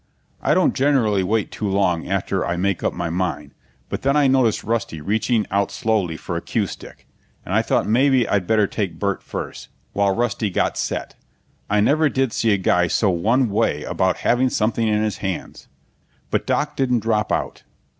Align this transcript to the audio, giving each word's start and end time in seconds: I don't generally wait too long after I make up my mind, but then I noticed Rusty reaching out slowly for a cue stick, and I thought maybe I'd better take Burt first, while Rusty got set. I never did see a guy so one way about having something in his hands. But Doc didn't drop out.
I 0.41 0.55
don't 0.55 0.73
generally 0.73 1.21
wait 1.21 1.51
too 1.51 1.69
long 1.69 2.07
after 2.07 2.43
I 2.43 2.57
make 2.57 2.81
up 2.83 2.91
my 2.91 3.11
mind, 3.11 3.51
but 3.87 4.01
then 4.01 4.17
I 4.17 4.25
noticed 4.25 4.63
Rusty 4.63 4.99
reaching 4.99 5.45
out 5.51 5.69
slowly 5.69 6.17
for 6.17 6.35
a 6.35 6.41
cue 6.41 6.65
stick, 6.65 7.05
and 7.45 7.53
I 7.53 7.61
thought 7.61 7.85
maybe 7.87 8.27
I'd 8.27 8.47
better 8.47 8.65
take 8.65 8.97
Burt 8.97 9.21
first, 9.21 9.67
while 9.93 10.15
Rusty 10.15 10.49
got 10.49 10.75
set. 10.75 11.13
I 11.69 11.81
never 11.81 12.09
did 12.09 12.33
see 12.33 12.49
a 12.51 12.57
guy 12.57 12.87
so 12.87 13.11
one 13.11 13.51
way 13.51 13.83
about 13.83 14.17
having 14.25 14.49
something 14.49 14.87
in 14.87 15.03
his 15.03 15.17
hands. 15.17 15.67
But 16.31 16.47
Doc 16.47 16.75
didn't 16.75 17.01
drop 17.01 17.31
out. 17.31 17.61